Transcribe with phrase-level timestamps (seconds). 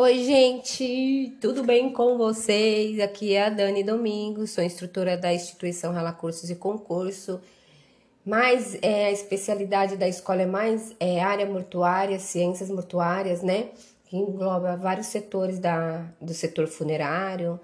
[0.00, 3.00] Oi, gente, tudo bem com vocês?
[3.00, 7.40] Aqui é a Dani Domingos, sou instrutora da instituição Rala Cursos e Concurso,
[8.24, 13.70] mas é, a especialidade da escola é mais é, área mortuária, ciências mortuárias, né?
[14.04, 17.58] Que engloba vários setores da, do setor funerário,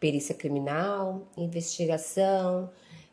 [0.00, 2.70] perícia criminal, investigação,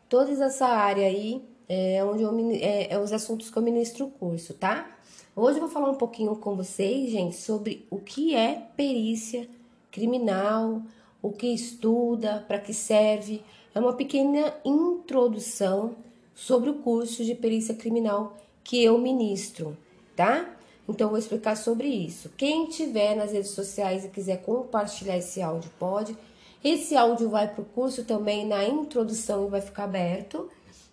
[0.08, 4.12] toda essa área aí é onde eu, é, é os assuntos que eu ministro o
[4.12, 4.90] curso, tá?
[5.34, 9.48] Hoje eu vou falar um pouquinho com vocês, gente, sobre o que é perícia
[9.90, 10.82] criminal,
[11.22, 13.42] o que estuda, para que serve.
[13.74, 15.96] É uma pequena introdução
[16.36, 19.78] sobre o curso de perícia criminal que eu ministro,
[20.18, 20.54] tá?
[20.88, 22.30] Então eu vou explicar sobre isso.
[22.36, 26.14] Quem tiver nas redes sociais e quiser compartilhar esse áudio pode.
[26.62, 30.50] Esse áudio vai para o curso também na introdução e vai ficar aberto.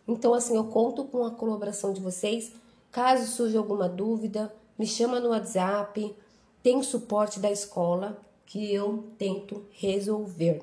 [0.07, 2.53] Então assim, eu conto com a colaboração de vocês
[2.91, 6.15] Caso surja alguma dúvida, me chama no WhatsApp.
[6.63, 10.63] Tem suporte da escola que eu tento resolver.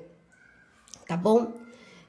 [1.06, 1.52] Tá bom?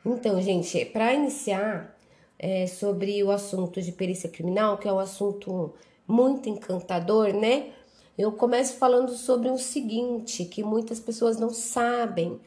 [0.05, 1.95] Então, gente, para iniciar
[2.39, 5.73] é, sobre o assunto de perícia criminal, que é um assunto
[6.07, 7.71] muito encantador, né?
[8.17, 12.39] Eu começo falando sobre o seguinte, que muitas pessoas não sabem.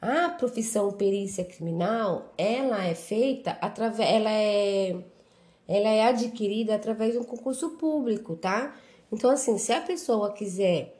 [0.00, 4.96] A profissão perícia criminal, ela é feita através, ela é
[5.68, 8.74] ela é adquirida através de um concurso público, tá?
[9.12, 10.94] Então, assim, se a pessoa quiser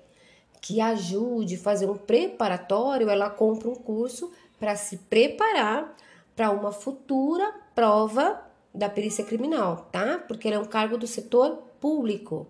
[0.60, 5.96] que ajude a fazer um preparatório, ela compra um curso para se preparar
[6.36, 8.42] para uma futura prova
[8.74, 10.22] da perícia criminal, tá?
[10.28, 12.46] Porque ela é um cargo do setor público,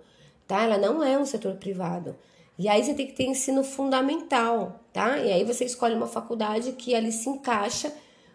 [0.47, 0.65] tá?
[0.65, 2.17] Ela não é um setor privado.
[2.59, 5.19] E aí você tem que ter ensino fundamental, tá?
[5.19, 7.93] E aí você escolhe uma faculdade que ali se encaixa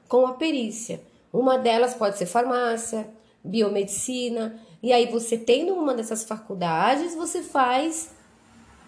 [0.08, 1.02] com a perícia.
[1.32, 3.08] Uma delas pode ser farmácia,
[3.44, 4.60] biomedicina.
[4.82, 8.12] E aí você tendo uma dessas faculdades, você faz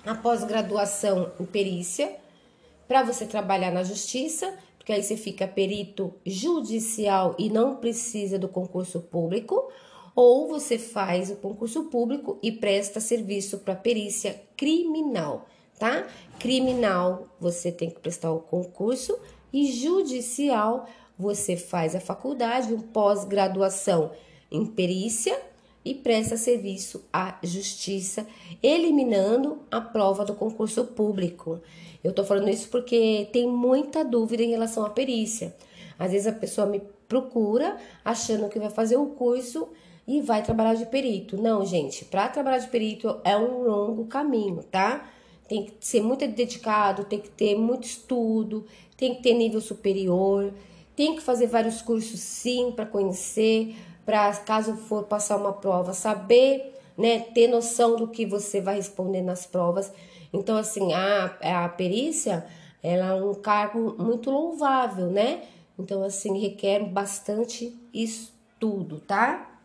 [0.05, 2.15] a pós-graduação em perícia
[2.87, 8.47] para você trabalhar na justiça, porque aí você fica perito judicial e não precisa do
[8.47, 9.71] concurso público,
[10.15, 15.47] ou você faz o concurso público e presta serviço para perícia criminal,
[15.77, 16.07] tá?
[16.39, 19.17] Criminal, você tem que prestar o concurso
[19.51, 20.87] e judicial,
[21.17, 24.11] você faz a faculdade, um pós-graduação
[24.51, 25.39] em perícia
[25.83, 28.25] e presta serviço à justiça,
[28.61, 31.61] eliminando a prova do concurso público.
[32.03, 35.55] Eu tô falando isso porque tem muita dúvida em relação à perícia.
[35.97, 39.67] Às vezes a pessoa me procura achando que vai fazer o curso
[40.07, 41.37] e vai trabalhar de perito.
[41.37, 45.09] Não, gente, para trabalhar de perito é um longo caminho, tá?
[45.47, 48.65] Tem que ser muito dedicado, tem que ter muito estudo,
[48.97, 50.53] tem que ter nível superior,
[50.95, 53.75] tem que fazer vários cursos sim para conhecer,
[54.05, 59.21] para caso for passar uma prova, saber, né, ter noção do que você vai responder
[59.21, 59.91] nas provas.
[60.31, 62.45] Então, assim, a, a perícia,
[62.83, 65.43] ela é um cargo muito louvável, né?
[65.77, 69.59] Então, assim, requer bastante estudo, tá?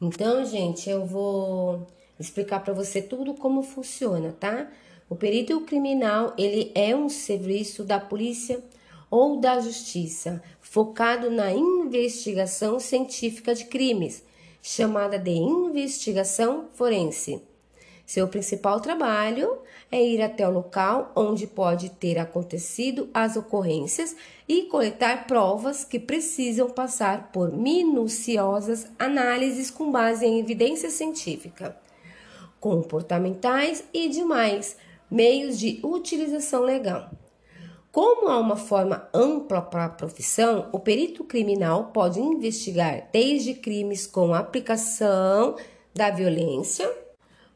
[0.00, 1.86] Então, gente, eu vou
[2.18, 4.68] explicar para você tudo como funciona, tá?
[5.08, 8.62] O perito criminal, ele é um serviço da polícia
[9.10, 14.22] ou da justiça, focado na investigação científica de crimes,
[14.62, 17.42] chamada de investigação forense.
[18.06, 19.58] Seu principal trabalho
[19.90, 24.16] é ir até o local onde pode ter acontecido as ocorrências
[24.48, 31.76] e coletar provas que precisam passar por minuciosas análises com base em evidência científica,
[32.58, 34.76] comportamentais e demais
[35.08, 37.10] meios de utilização legal.
[37.92, 44.06] Como há uma forma ampla para a profissão, o perito criminal pode investigar desde crimes
[44.06, 45.56] com aplicação
[45.92, 46.88] da violência,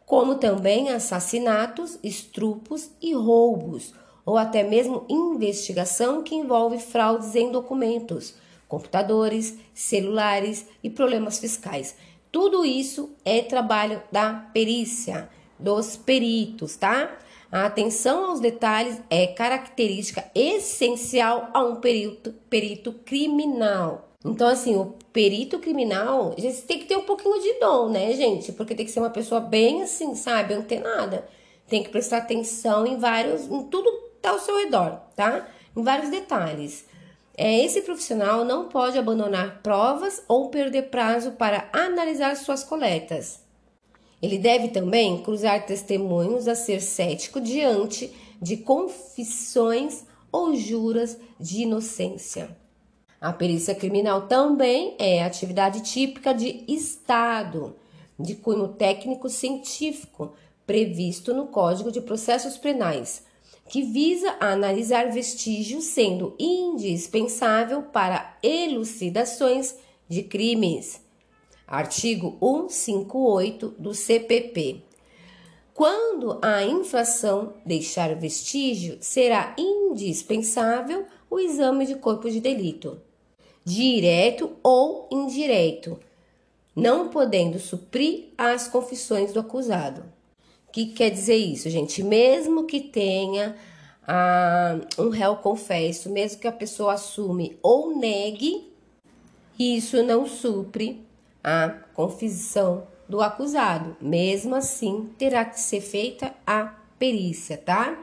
[0.04, 3.94] como também assassinatos, estrupos e roubos,
[4.26, 8.34] ou até mesmo investigação que envolve fraudes em documentos,
[8.66, 11.94] computadores, celulares e problemas fiscais.
[12.32, 17.18] Tudo isso é trabalho da perícia, dos peritos, tá?
[17.54, 24.08] A atenção aos detalhes é característica essencial a um perito, perito criminal.
[24.24, 28.50] Então, assim, o perito criminal, você tem que ter um pouquinho de dom, né, gente?
[28.50, 31.28] Porque tem que ser uma pessoa bem assim, sabe, antenada.
[31.68, 35.46] Tem que prestar atenção em vários, em tudo que tá ao seu redor, tá?
[35.76, 36.84] Em vários detalhes.
[37.36, 43.43] É, esse profissional não pode abandonar provas ou perder prazo para analisar suas coletas.
[44.24, 48.10] Ele deve também cruzar testemunhos a ser cético diante
[48.40, 52.56] de confissões ou juras de inocência.
[53.20, 57.76] A perícia criminal também é atividade típica de Estado,
[58.18, 60.32] de cunho técnico científico,
[60.66, 63.24] previsto no Código de Processos Penais,
[63.68, 69.76] que visa analisar vestígios sendo indispensável para elucidações
[70.08, 71.03] de crimes.
[71.66, 74.82] Artigo 158 do CPP.
[75.72, 83.00] Quando a infração deixar vestígio, será indispensável o exame de corpo de delito,
[83.64, 85.98] direto ou indireto,
[86.76, 90.04] não podendo suprir as confissões do acusado.
[90.68, 92.02] O que quer dizer isso, gente?
[92.02, 93.56] Mesmo que tenha
[94.06, 98.72] ah, um réu confesso, mesmo que a pessoa assume ou negue,
[99.58, 101.03] isso não supre
[101.44, 103.96] a confissão do acusado.
[104.00, 108.02] Mesmo assim, terá que ser feita a perícia, tá?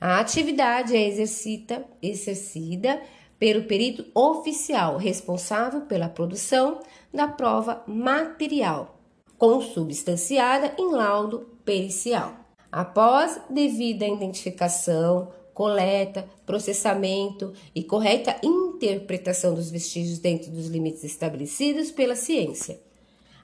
[0.00, 3.00] A atividade é exercita, exercida
[3.38, 6.80] pelo perito oficial responsável pela produção
[7.12, 8.98] da prova material,
[9.36, 12.34] consubstanciada em laudo pericial.
[12.70, 22.14] Após devida identificação, coleta, processamento e correta interpretação dos vestígios dentro dos limites estabelecidos pela
[22.14, 22.80] ciência.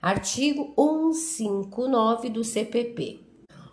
[0.01, 3.19] Artigo 159 do CPP.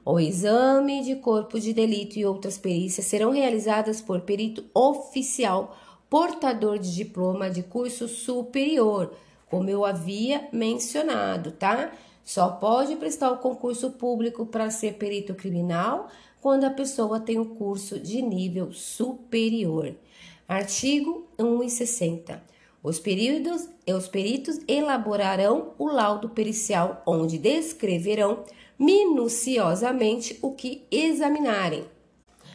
[0.04, 5.78] O exame de corpo de delito e outras perícias serão realizadas por perito oficial
[6.10, 9.14] portador de diploma de curso superior,
[9.52, 11.92] como eu havia mencionado, tá?
[12.24, 16.10] Só pode prestar o concurso público para ser perito criminal
[16.42, 19.96] quando a pessoa tem o um curso de nível superior.
[20.48, 22.44] Artigo 160.
[22.84, 28.44] Os, períodos, os peritos elaborarão o laudo pericial, onde descreverão
[28.78, 31.86] minuciosamente o que examinarem.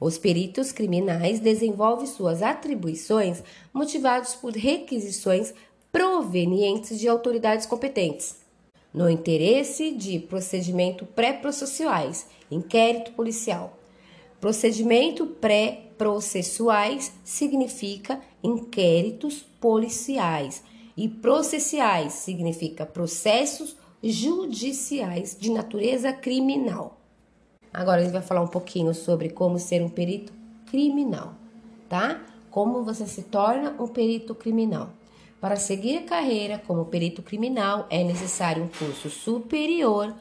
[0.00, 3.42] Os peritos criminais desenvolvem suas atribuições
[3.72, 5.54] motivados por requisições
[5.94, 8.38] provenientes de autoridades competentes,
[8.92, 13.78] no interesse de procedimento pré-processuais, inquérito policial.
[14.40, 20.64] Procedimento pré-processuais significa inquéritos policiais
[20.96, 26.98] e processuais significa processos judiciais de natureza criminal.
[27.72, 30.32] Agora a gente vai falar um pouquinho sobre como ser um perito
[30.66, 31.34] criminal,
[31.88, 32.20] tá?
[32.50, 34.90] Como você se torna um perito criminal.
[35.44, 40.14] Para seguir a carreira como perito criminal é necessário um curso superior,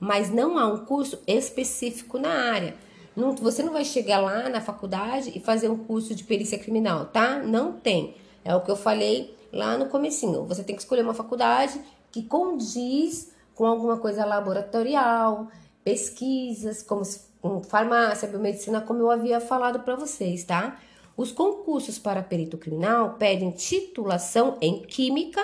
[0.00, 2.74] mas não há um curso específico na área.
[3.14, 7.06] Não, você não vai chegar lá na faculdade e fazer um curso de perícia criminal,
[7.06, 7.38] tá?
[7.38, 8.16] Não tem.
[8.44, 10.44] É o que eu falei lá no comecinho.
[10.46, 15.46] Você tem que escolher uma faculdade que condiz com alguma coisa laboratorial,
[15.84, 20.80] pesquisas, como farmácia, biomedicina, como eu havia falado para vocês, tá?
[21.16, 25.42] Os concursos para perito criminal pedem titulação em química,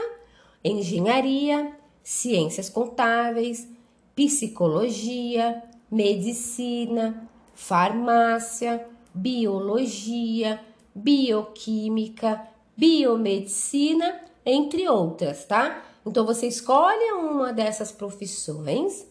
[0.65, 3.69] engenharia, ciências contábeis,
[4.17, 10.61] psicologia, medicina, farmácia, biologia,
[10.95, 12.47] bioquímica,
[12.77, 15.85] biomedicina, entre outras, tá?
[16.05, 19.07] Então você escolhe uma dessas profissões,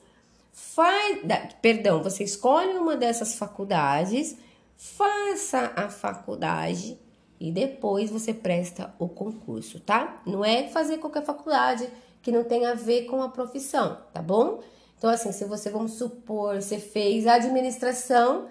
[0.52, 1.22] faz,
[1.62, 4.36] perdão, você escolhe uma dessas faculdades,
[4.80, 6.98] faça a faculdade
[7.38, 10.22] e depois você presta o concurso, tá?
[10.26, 11.90] Não é fazer qualquer faculdade
[12.22, 14.62] que não tenha a ver com a profissão, tá bom?
[14.98, 18.48] Então, assim, se você, vamos supor, você fez administração,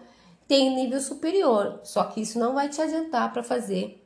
[0.46, 4.04] tem nível superior, só que isso não vai te adiantar para fazer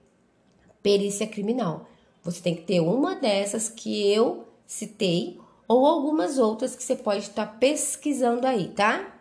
[0.81, 1.89] perícia criminal.
[2.23, 7.23] Você tem que ter uma dessas que eu citei ou algumas outras que você pode
[7.23, 9.12] estar pesquisando aí, tá?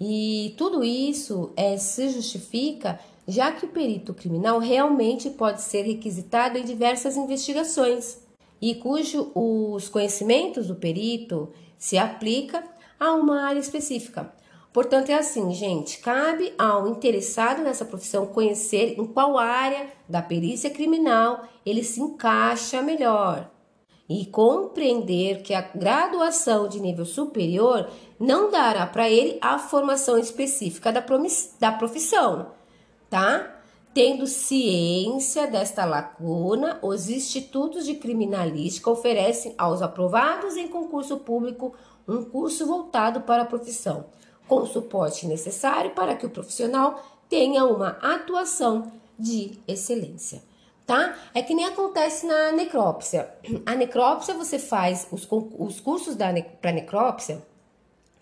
[0.00, 6.58] E tudo isso é, se justifica já que o perito criminal realmente pode ser requisitado
[6.58, 8.18] em diversas investigações
[8.60, 12.62] e cujo os conhecimentos do perito se aplica
[12.98, 14.32] a uma área específica.
[14.72, 20.70] Portanto, é assim, gente: cabe ao interessado nessa profissão conhecer em qual área da perícia
[20.70, 23.50] criminal ele se encaixa melhor
[24.08, 30.92] e compreender que a graduação de nível superior não dará para ele a formação específica
[30.92, 31.04] da,
[31.58, 32.52] da profissão,
[33.10, 33.52] tá?
[33.92, 41.72] Tendo ciência desta lacuna, os institutos de criminalística oferecem aos aprovados em concurso público
[42.06, 44.04] um curso voltado para a profissão,
[44.46, 50.42] com o suporte necessário para que o profissional tenha uma atuação de excelência
[50.86, 51.16] tá?
[51.34, 53.28] É que nem acontece na necrópsia.
[53.66, 55.26] A necrópsia você faz os,
[55.58, 57.42] os cursos da para necrópsia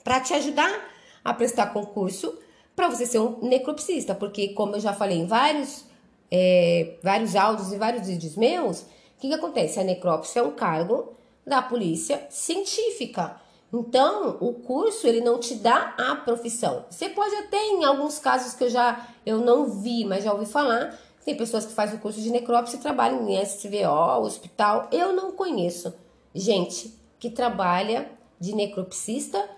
[0.02, 0.88] para te ajudar
[1.24, 2.38] a prestar concurso
[2.74, 5.84] para você ser um necropsista, porque como eu já falei em vários
[6.30, 8.86] é, vários áudios e vários vídeos meus, o
[9.20, 9.78] que, que acontece?
[9.78, 11.14] A necrópsia é um cargo
[11.46, 13.40] da polícia científica.
[13.72, 16.86] Então, o curso ele não te dá a profissão.
[16.90, 20.46] Você pode até em alguns casos que eu já eu não vi, mas já ouvi
[20.46, 24.88] falar, tem pessoas que fazem o curso de necrópsia e trabalham em SVO, hospital.
[24.92, 25.94] Eu não conheço
[26.34, 29.48] gente que trabalha de necropsista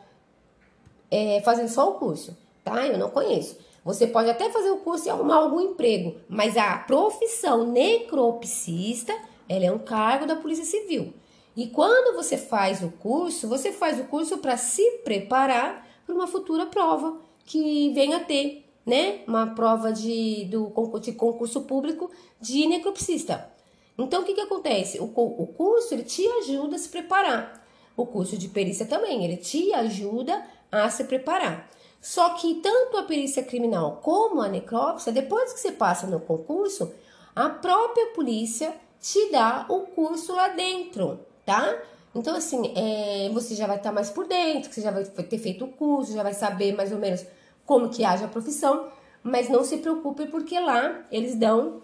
[1.10, 2.86] é, fazendo só o curso, tá?
[2.86, 3.56] Eu não conheço.
[3.84, 9.16] Você pode até fazer o curso e arrumar algum emprego, mas a profissão necropsista,
[9.48, 11.14] ela é um cargo da Polícia Civil.
[11.56, 16.26] E quando você faz o curso, você faz o curso para se preparar para uma
[16.26, 22.08] futura prova que venha a ter né, uma prova de, do, de concurso público
[22.40, 23.50] de necropsista.
[23.98, 25.00] Então, o que, que acontece?
[25.00, 27.66] O, o curso ele te ajuda a se preparar.
[27.96, 31.68] O curso de perícia também, ele te ajuda a se preparar.
[32.00, 36.92] Só que tanto a perícia criminal como a necrópsia, depois que você passa no concurso,
[37.34, 41.76] a própria polícia te dá o curso lá dentro, tá?
[42.14, 45.64] Então, assim, é, você já vai estar mais por dentro, você já vai ter feito
[45.64, 47.24] o curso, já vai saber mais ou menos
[47.66, 48.88] como que age a profissão,
[49.22, 51.82] mas não se preocupe porque lá eles dão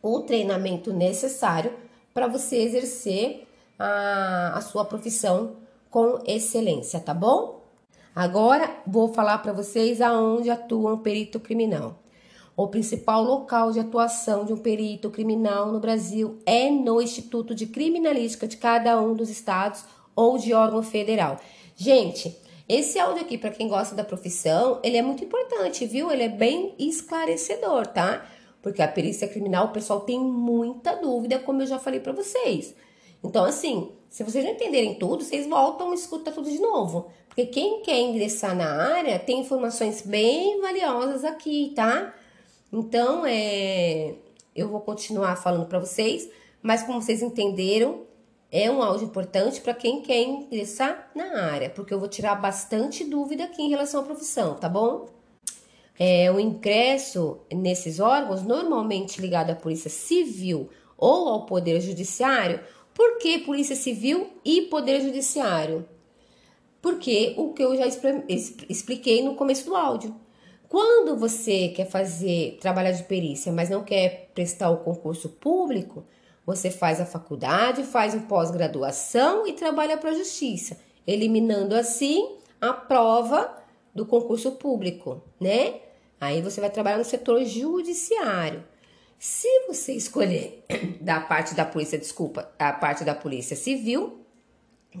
[0.00, 1.74] o treinamento necessário
[2.14, 3.46] para você exercer
[3.78, 5.56] a, a sua profissão
[5.90, 7.60] com excelência, tá bom?
[8.14, 11.96] Agora vou falar para vocês aonde atua um perito criminal.
[12.56, 17.66] O principal local de atuação de um perito criminal no Brasil é no Instituto de
[17.66, 21.40] Criminalística de cada um dos estados ou de órgão federal.
[21.74, 22.36] Gente,
[22.72, 26.10] esse áudio aqui, para quem gosta da profissão, ele é muito importante, viu?
[26.12, 28.24] Ele é bem esclarecedor, tá?
[28.62, 32.72] Porque a perícia criminal, o pessoal tem muita dúvida, como eu já falei para vocês.
[33.24, 37.10] Então, assim, se vocês não entenderem tudo, vocês voltam e escutam tudo de novo.
[37.26, 42.14] Porque quem quer ingressar na área tem informações bem valiosas aqui, tá?
[42.72, 44.14] Então, é,
[44.54, 46.28] eu vou continuar falando para vocês,
[46.62, 48.02] mas como vocês entenderam,
[48.52, 53.04] é um áudio importante para quem quer ingressar na área, porque eu vou tirar bastante
[53.04, 55.08] dúvida aqui em relação à profissão, tá bom?
[55.98, 62.60] É, o ingresso nesses órgãos, normalmente ligado à Polícia Civil ou ao Poder Judiciário,
[62.94, 65.86] por que Polícia Civil e Poder Judiciário?
[66.82, 70.14] Porque o que eu já expliquei no começo do áudio.
[70.68, 76.04] Quando você quer fazer trabalhar de perícia, mas não quer prestar o concurso público,
[76.50, 80.76] você faz a faculdade, faz o pós-graduação e trabalha para a justiça,
[81.06, 83.56] eliminando assim a prova
[83.94, 85.80] do concurso público, né?
[86.20, 88.64] Aí você vai trabalhar no setor judiciário.
[89.16, 90.64] Se você escolher
[91.00, 94.18] da parte da polícia, desculpa, a parte da polícia civil,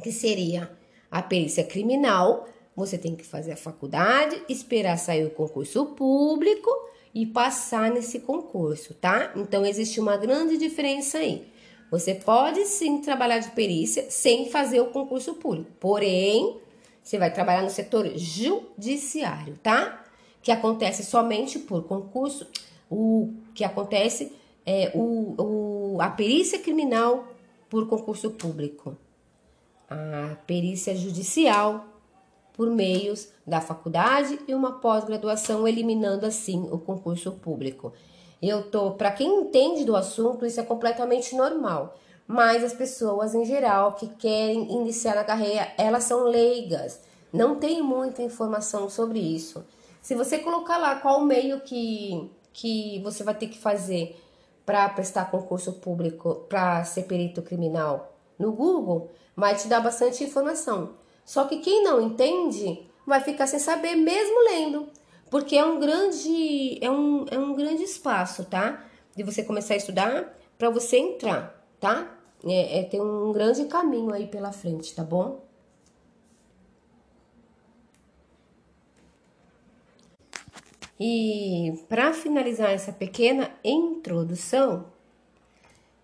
[0.04, 0.70] que seria
[1.10, 6.70] a perícia criminal, você tem que fazer a faculdade, esperar sair o concurso público
[7.14, 9.32] e passar nesse concurso, tá?
[9.36, 11.46] Então existe uma grande diferença aí.
[11.90, 16.58] Você pode sim trabalhar de perícia sem fazer o concurso público, porém,
[17.02, 20.04] você vai trabalhar no setor judiciário, tá?
[20.40, 22.46] Que acontece somente por concurso,
[22.88, 24.32] o que acontece
[24.64, 25.34] é o,
[25.96, 27.26] o, a perícia criminal
[27.68, 28.96] por concurso público,
[29.88, 31.89] a perícia judicial
[32.60, 37.90] por meios da faculdade e uma pós-graduação, eliminando assim o concurso público.
[38.42, 41.96] Eu tô, para quem entende do assunto, isso é completamente normal.
[42.26, 47.00] Mas as pessoas em geral que querem iniciar na carreira, elas são leigas,
[47.32, 49.64] não tem muita informação sobre isso.
[50.02, 54.22] Se você colocar lá qual meio que, que você vai ter que fazer
[54.66, 61.00] para prestar concurso público para ser perito criminal no Google, vai te dar bastante informação.
[61.30, 64.88] Só que quem não entende vai ficar sem saber mesmo lendo,
[65.30, 68.84] porque é um grande é um, é um grande espaço, tá?
[69.14, 72.18] De você começar a estudar para você entrar, tá?
[72.44, 75.40] É, é, tem um grande caminho aí pela frente, tá bom?
[80.98, 84.86] E para finalizar essa pequena introdução,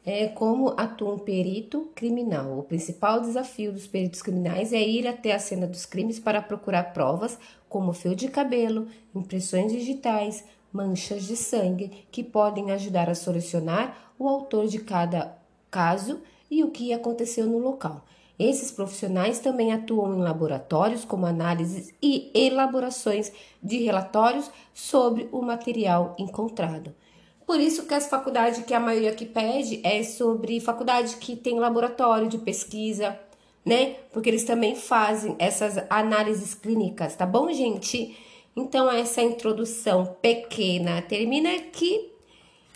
[0.06, 2.60] é como atua um perito criminal.
[2.60, 6.92] O principal desafio dos peritos criminais é ir até a cena dos crimes para procurar
[6.92, 7.36] provas
[7.68, 14.28] como fio de cabelo, impressões digitais, manchas de sangue, que podem ajudar a solucionar o
[14.28, 15.36] autor de cada
[15.68, 18.04] caso e o que aconteceu no local.
[18.38, 26.14] Esses profissionais também atuam em laboratórios como análises e elaborações de relatórios sobre o material
[26.16, 26.94] encontrado.
[27.46, 31.60] Por isso que as faculdades que a maioria que pede é sobre faculdade que tem
[31.60, 33.18] laboratório de pesquisa,
[33.64, 33.94] né?
[34.12, 38.18] Porque eles também fazem essas análises clínicas, tá bom, gente?
[38.56, 42.10] Então essa introdução pequena termina aqui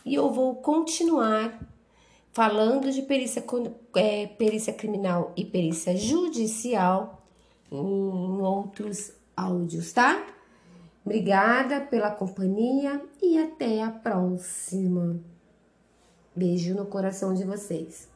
[0.07, 1.59] e eu vou continuar
[2.33, 3.45] falando de perícia,
[3.97, 7.25] é, perícia criminal e perícia judicial
[7.73, 10.25] em outros áudios, tá?
[11.11, 15.19] Obrigada pela companhia e até a próxima.
[16.37, 18.09] Beijo no coração de vocês.